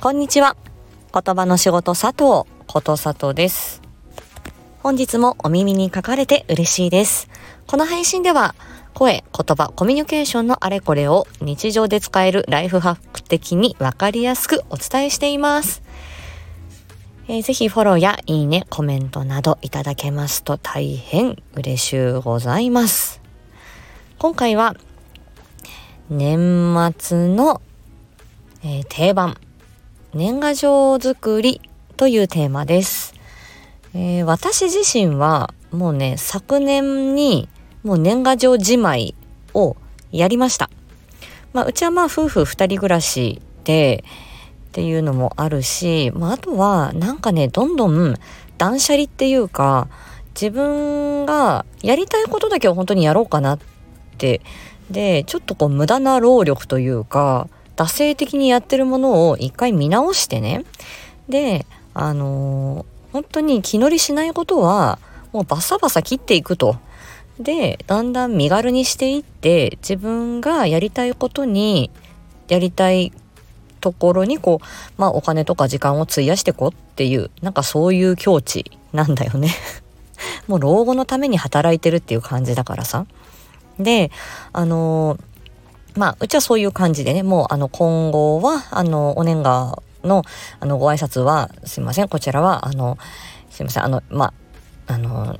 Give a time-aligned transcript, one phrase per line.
[0.00, 0.56] こんにちは。
[1.12, 3.82] 言葉の仕事佐藤ことさとです。
[4.80, 7.28] 本日もお耳に書かれて嬉しいです。
[7.66, 8.54] この配信では
[8.94, 15.82] 声、言葉、コミュニケーションのあれこれを日常で使えるライフハック的にわかりやすくお伝えしています。
[17.26, 23.20] えー、ぜひフォローやいいね、コメントなどいただけますと大変嬉しゅうございます。
[24.20, 24.76] 今回は
[26.08, 27.60] 年末の、
[28.62, 29.36] えー、定番
[30.14, 31.60] 年賀状作り
[31.98, 33.14] というテーマです、
[33.94, 37.46] えー、私自身はもうね昨年に
[37.82, 39.14] もう年賀状じまい
[39.52, 39.76] を
[40.10, 40.70] やりました、
[41.52, 44.02] まあ、うちはまあ夫婦2人暮らしで
[44.68, 48.14] っていうのもあるし、まあ、あとはなんかねどんどん
[48.56, 49.88] 断捨離っていうか
[50.30, 53.58] 自分がやりたいことだけを本当にやろうかなっ
[54.16, 54.40] て
[54.90, 57.48] でちょっとこう無駄な労力というか
[57.78, 60.64] 惰性的にやってるものを一回見直してね
[61.28, 64.98] であのー、本当に気乗りしないことは
[65.32, 66.76] もうバサバサ切っていくと。
[67.38, 71.88] でだんだん身軽にしていって自分がやりたいことに
[72.48, 73.12] やりたい
[73.80, 79.54] ところにこうまあお金とか時間を費やしてこうっていうなんかそういう境地なんだよね
[80.48, 83.06] もう老後のために働いてるっていう感じだからさ。
[83.78, 84.10] で
[84.52, 85.20] あのー
[85.98, 90.22] まあ、うちはそういう感じでね、もう、あの、今後は、あの、お年賀の、
[90.60, 92.96] あの、ご挨拶は、すいません、こちらは、あの、
[93.50, 94.32] すいません、あの、ま
[94.86, 95.36] あ、あの、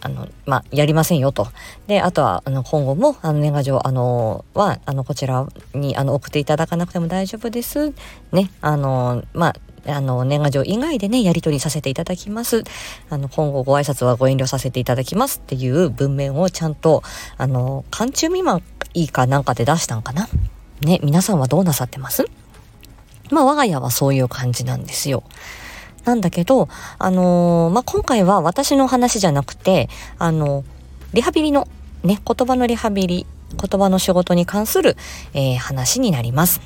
[0.00, 1.48] あの、まあ、やりませんよと。
[1.88, 7.92] で、あとは、あの、今後も、あの、年賀状、あの、は、あの、こちらに、あの、送っていただかなくても大丈夫です。
[8.30, 9.56] ね、あの、まあ、
[9.88, 12.64] あの、年賀状以外でね、やり取りさせていただきます。
[13.10, 17.02] あの、今後ご挨拶はご遠慮させていただきますっていう文面をちゃんと、
[17.36, 18.62] あの、寒中未満
[18.94, 20.28] いいかなんかで出したんかな？
[20.80, 22.24] ね、皆さんはどうなさってます？
[23.30, 25.22] まあ、我が家はそういう感じなんですよ。
[26.04, 26.68] なんだけど、
[26.98, 30.64] あのー、まあ、今回は私の話じゃなくて、あの、
[31.12, 31.68] リハビリの、
[32.02, 34.96] ね、言葉のリハビリ、言葉の仕事に関する、
[35.34, 36.60] えー、話になります。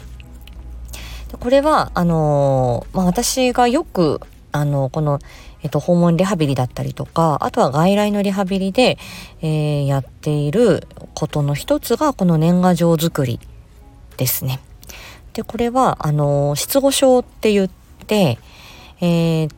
[1.41, 4.21] これは、あのー、まあ、私がよく、
[4.53, 5.19] あの、この、
[5.63, 8.99] えっと、訪問リハビリだったりとか、あとは外来のリハビリで、
[9.41, 13.41] えー、やっていることの一つが、この年賀状作り
[14.17, 14.61] ですね。
[15.33, 17.69] で、これは、あの、失語症って言っ
[18.07, 18.39] て、
[19.01, 19.57] えー、っ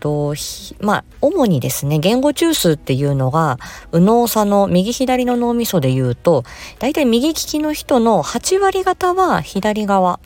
[0.00, 0.34] と、
[0.80, 3.58] まあ、主にですね、言語中枢っていうのが、
[3.92, 6.44] 右脳左脳、右左の脳みそで言うと、
[6.78, 10.20] だいたい右利きの人の8割方は左側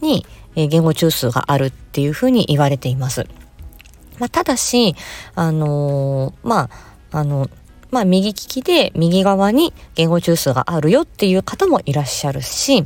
[0.00, 3.26] に、え、言語中枢があるっていうふうに言われています。
[4.18, 4.94] まあ、ただし、
[5.34, 6.68] あのー、ま
[7.10, 7.48] あ、あの、
[7.90, 12.84] まあ、右利きで右側に言語中枢があるよっていう方もいらっしゃるし、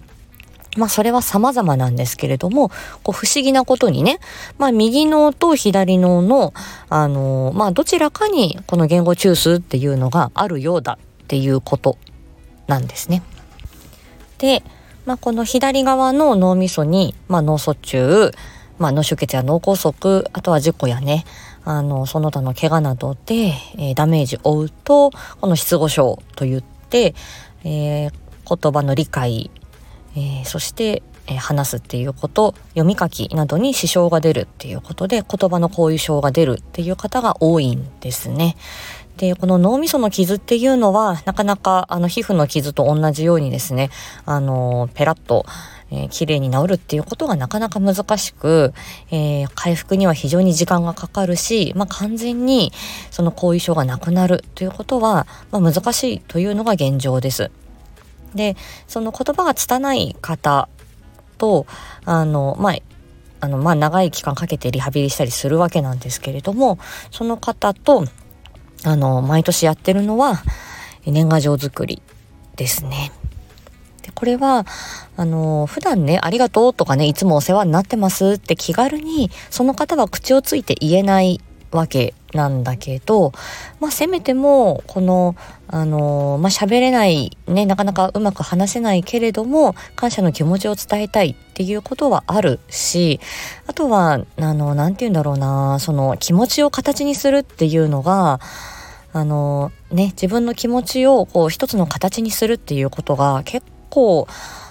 [0.77, 2.71] まあそれは様々なんですけれども、
[3.03, 4.19] こう不思議なことにね、
[4.59, 6.53] まあ右脳と左脳の、
[6.89, 11.99] あのー、まあどちらかにこの言語中枢っていうのがあるようだっていうこと
[12.67, 13.23] なんですね。
[14.39, 14.63] で、
[15.07, 18.31] まあこの左側の脳みそに、まあ脳卒中、
[18.79, 21.25] まあ、脳出血や脳梗塞、あとは事故やね、
[21.65, 25.11] あの、その他の怪我などで、えー、ダメージを負うと、
[25.41, 27.15] この失語症といって、
[27.65, 28.13] えー、
[28.45, 29.51] 言葉の理解、
[30.17, 38.57] えー、そして、え話すっていうこと、読み書きなどに支障が出るっていうことで、言葉の後遺症が出るっていう方が多いんですね。
[39.17, 43.91] で、この脳みその傷っていうのは、なかなか、あの、皮膚の傷と同じようにですね、
[44.27, 45.47] あの、ペラッと、
[45.91, 48.73] えー、綺麗に治るっていうことがなかなか難しく、
[49.11, 52.73] えー、回復には非常に時間がかかるし、まあ、完全に
[53.11, 57.51] その後遺症がなくなるということは、まあ、難しいというのが現状です。
[58.35, 58.57] で、
[58.89, 60.69] その言葉が拙い方
[61.39, 61.67] と、
[62.05, 62.77] あの、まあ、
[63.41, 66.79] あの、まあ、長い期間かけてリハビリしたりするわけなんですけれども、
[67.11, 68.07] その方と、
[68.84, 70.43] あの、毎年やってるのは、
[71.06, 72.03] 年賀状作り
[72.56, 73.12] ですね。
[74.03, 74.67] でこれは
[75.17, 83.32] あの普段ねありがとうとかねいつもお世話になってますって気軽にその方は口をついて言えないわけなんだけど、
[83.81, 85.35] まあ、せめてもこの
[85.67, 93.20] あのまあ喋れないねなかなかうまく話せないけれども感謝の気持ちを伝えたいっていうことはあるし
[93.67, 98.41] あとはあの何て言うんだろうなその気持ちを形にするっていうのが
[99.14, 104.26] あのね自分の気持ちをこう一つの形にするっていうことが結構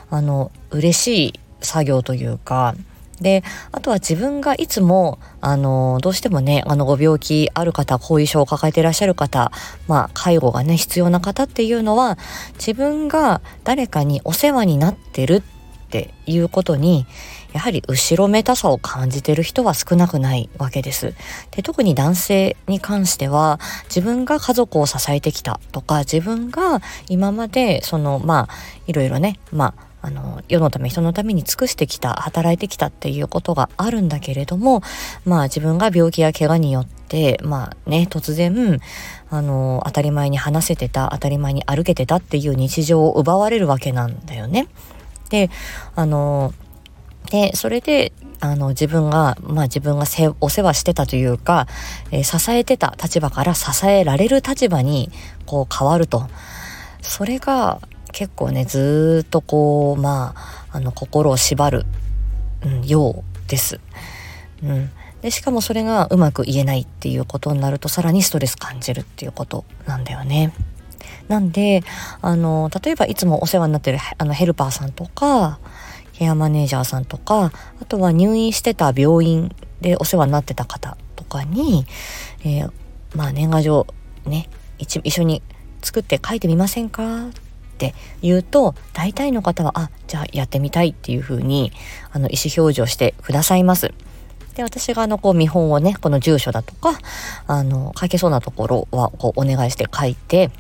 [0.10, 2.76] あの嬉しい作業というか。
[3.22, 9.52] であとは自分がいつもあのどうしてもねあのご病気ある方後遺症を抱えていらっしゃる方
[9.88, 12.18] まあ介護がね必要な方っていうのは
[12.56, 15.53] 自分が誰かにお世話になってるっ
[15.94, 17.06] っていうことに
[17.54, 21.14] やはり後ろめたさを感じてる人は少なくないわけです。
[21.52, 23.60] で特に男性に関しては
[23.90, 28.54] 自分が家族を支えてきたとか自分が今までそのまあ
[28.88, 34.82] いろいろねまああの世のため人のために尽くしてきた働いてきたっていうことがあるんだけれども
[35.24, 38.80] まあ自分が病気や怪我によってまあね突然
[39.30, 44.68] あの当たり前に話せてた当たり前に歩けてたっていう日常を奪われるわけなんだよね。
[45.34, 45.50] で
[45.96, 46.54] あの
[47.32, 50.06] でそれであの自分がまあ自分が
[50.42, 51.66] お世話してたというか、
[52.12, 55.10] えー、支えてた立場から支えられる立場に
[55.48, 56.28] こう変わると
[57.02, 57.82] それが
[58.12, 60.36] 結構ねずっとこうま
[60.70, 61.88] ああの心を縛る、
[62.64, 63.80] うん、ようです。
[64.62, 64.92] うん、
[65.24, 70.54] でしかもそれがうまく言えないっていうことになるとさらにストレス感じるっていうことなんだよね。
[71.34, 71.82] なんで
[72.22, 75.60] あの例えばいつもお世話になってるあのヘルパーさんとか
[76.14, 77.52] ケアマネージャーさんとか
[77.82, 81.86] あとは入院してた病院でお世話になってた方とかに、
[82.46, 82.72] えー、
[83.16, 83.88] まあ年賀状
[84.28, 84.48] ね
[84.78, 85.42] 一緒に
[85.82, 87.32] 作って書いてみませんかっ
[87.80, 91.72] て言うと大体の方はあじゃあやってみたいっていうふうに
[92.12, 93.92] あの意思表示をしてくださいます。
[94.54, 97.00] で私があのこう見本をねこの住所だとか
[97.48, 100.52] あの書けそうなところはこうお願いして書いて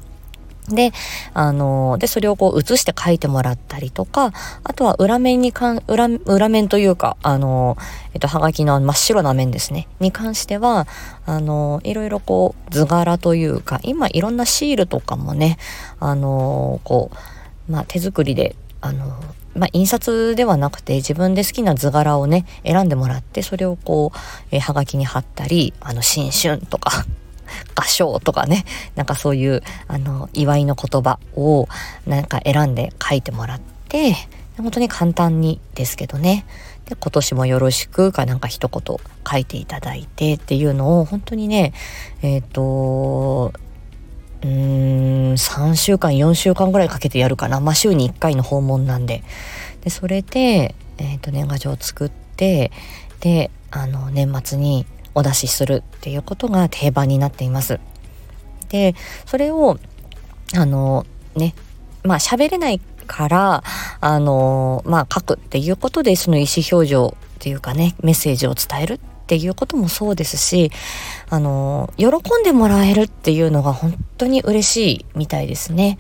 [0.70, 0.92] で、
[1.34, 4.32] あの、で、それをこう写して書いてもらったりとか、
[4.64, 7.78] あとは裏面にかん、裏、裏面というか、あの、
[8.14, 10.88] えっと、はがきの真っ白な面ですね、に関しては、
[11.26, 15.58] あの、いろいろこう図柄というか、今いろんなシールとかもね、
[16.00, 17.12] あの、こ
[17.68, 19.14] う、まあ手作りで、あの、
[19.56, 24.18] まあ、印刷ではなくて自分で好きな図柄をね選んでもらってそれをこう、
[24.50, 27.06] えー、はがきに貼ったりあの新春とか
[27.76, 28.66] 合唱とかね
[28.96, 31.68] なんかそういうあの祝いの言葉を
[32.06, 34.16] なんか選んで書いてもらって
[34.58, 36.46] 本当に簡単にですけどね。
[36.86, 38.98] で今年もよろしくかなんか一言
[39.30, 41.74] 書いていただいてっていうのを本当にね
[42.22, 43.54] えっ、ー、と
[44.42, 47.60] うーん3週間4週間ぐらいかけてやるかな。
[47.62, 49.24] まあ週に1回の訪問なんで。
[49.82, 52.72] でそれで、えーと年賀状を作って
[53.20, 57.80] であの年末にお出しするっていうことが定番になっています。
[58.70, 58.96] で
[59.26, 59.78] それを
[60.56, 61.06] あの
[61.36, 61.54] ね
[62.04, 63.64] まあ喋れないから
[64.02, 70.72] あのまあ書くっていうことでその意思表示っていうかねメッセージを伝えるっていうこともそうですし
[71.30, 75.98] あの喜んでもらえるっていうのが本当に嬉しいみたいですね。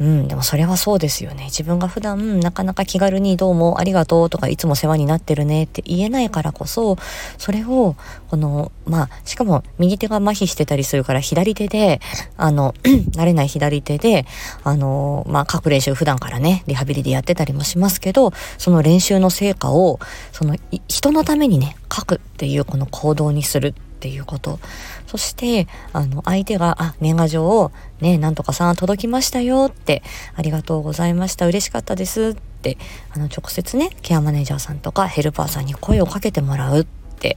[0.00, 1.44] うん、でもそれはそうですよね。
[1.44, 6.96] 自分が普段なかなか気軽にどうもありがとうとかいつも世話になってるねって言えないからこそ、
[7.36, 7.96] それを、
[8.30, 12.00] この、まあ、しかも右手が麻痺してたりするから左手で、
[12.38, 12.72] あの、
[13.12, 14.24] 慣れない左手で、
[14.64, 20.00] あの、まあ、各練習普段からね、リハビリでやってたりもしますけど、その練習の成果を、
[20.32, 20.56] その、
[20.88, 24.58] 人のためにね、書くっていうこの行動にするっていうこと。
[25.06, 27.70] そしてあの相手が「あ年賀状を
[28.00, 30.02] ねなんとかさん届きましたよ」って
[30.34, 32.78] 「ありがとうございました嬉しかったです」って
[33.12, 36.84] あの直接ねケアマネージャーさんとかヘルパーさんに声をかけてもらうっ
[37.18, 37.36] て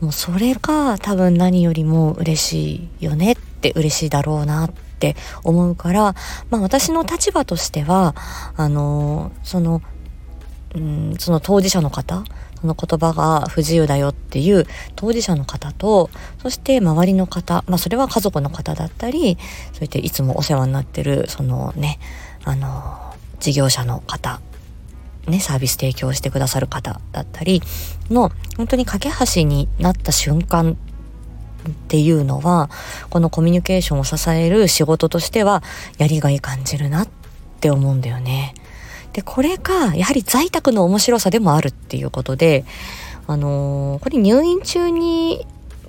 [0.00, 5.14] もうそれが多分何よりも嬉しいよねって嬉しいだろうなって
[5.44, 6.14] 思うから
[6.50, 8.16] まあ私の立場としては
[8.56, 9.82] あのその
[10.74, 12.24] うんその当事者の方
[12.64, 14.66] その言葉が不自由だよっていう
[14.96, 19.36] 当事者の方とそして周りの方まあそれは家族の方だったり
[19.74, 21.98] そうやっていつもお世話になってるそのね
[22.42, 24.40] あの事業者の方
[25.26, 27.62] ね、サービス提供してくださる方だったり
[28.10, 32.68] の本当に架け橋になった瞬間っていうのは
[33.08, 35.62] このコミュニケーションを支える仕事としては
[35.96, 37.08] やりがい感じるなっ
[37.60, 38.52] て思うんだよね。
[39.14, 42.64] で、これが、やはり在宅の面白さでもあるっていうことで、
[43.26, 45.46] あのー、これ入院中に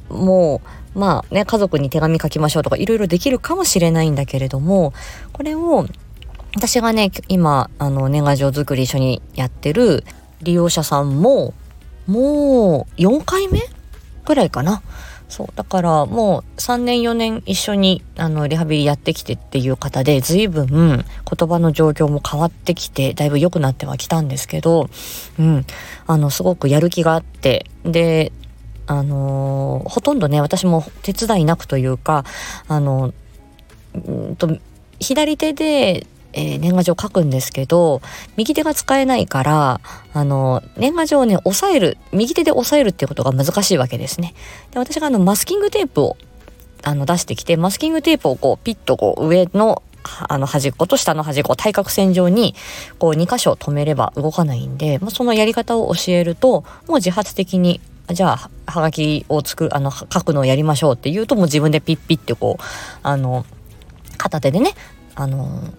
[0.10, 0.62] も
[0.96, 4.94] う、まあね、家族に手紙書きましょうとかいろいろできるかもしれないんだけれども、
[5.34, 5.88] これを、
[6.56, 10.06] 私がね、今、あの、年賀状作り一緒にやってる
[10.42, 11.54] 利用者さんも、
[12.08, 13.60] もう4回目
[14.24, 14.84] ぐらいかな。
[15.30, 21.06] そうだからもう3年4年一緒にあのリハビリやってきてっていう方で随分言
[21.50, 24.90] 葉の状況も変わってきてだいぶ良くなってはきたんですけど、
[25.40, 25.66] うん、
[26.08, 28.32] あのすごくやる気があってで
[28.88, 32.24] あのー、ほとんどね私も手伝いなくというか
[32.68, 33.14] あの
[33.98, 34.58] んと
[35.00, 36.06] 左手で
[36.36, 38.02] えー、年賀状書くんですけど
[38.36, 39.82] 右手が使えないから
[40.14, 44.34] あの年賀状をね押さえる右手で押さえるっていうことが難しいわけですね。
[44.72, 46.18] で私があのマスキングテープを
[46.84, 49.82] あの出してきてマスキングテープをこうピッとこう上の
[50.30, 52.54] あの端っこと下の端っこ対角線上に
[53.00, 58.38] こう2箇所止めれば動かないんで、まあ、そのやり方を教えるともう自発的にじゃ
[58.68, 62.64] あはがきを作るあの書くのをやりましょうって言うともう自分でピッピッてこう
[63.02, 63.48] あの
[64.18, 64.74] 片手でね
[65.16, 65.74] あの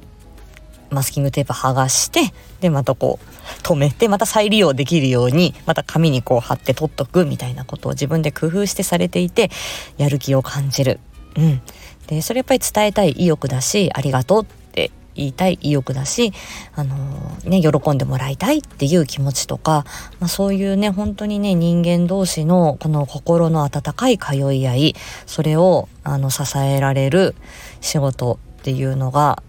[0.91, 9.51] マスキングテープ剥がしてでまたこう止めてまた再利用できるようにまた紙にこう貼って取っとくみたいなことを自分で工夫してされていて
[9.99, 11.01] やる気を感じる。
[11.37, 11.61] うん、
[12.07, 16.33] でそれやっぱり伝えたい意欲だしありがとうって言いたい意欲だし、
[16.75, 19.85] あのー、ね、喜んでもらいたいっていう気持ちとか、
[20.21, 24.95] まあ、そういうね本当にね人間同士のこの心の温かい通い合い
[25.27, 27.35] それをあの支えられる
[27.81, 29.43] 仕事っていうのが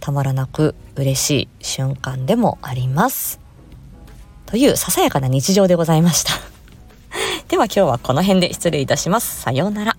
[0.00, 3.40] たまらなく嬉しい瞬間でもあります。
[4.46, 6.32] というささやかな日常でございました。
[7.48, 9.42] では今日はこの辺で失礼いたします。
[9.42, 9.96] さようなら。